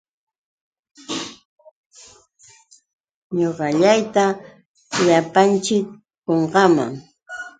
Ñuqallayta 3.37 4.23
llapanñaćhiki 5.05 5.89
qunqaaman. 6.25 6.91